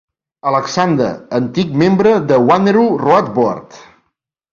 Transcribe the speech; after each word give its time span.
Alexander, 0.51 1.09
antic 1.39 1.75
membre 1.81 2.13
de 2.31 2.39
Wanneroo 2.47 2.97
Road 3.05 3.29
Board. 3.37 3.77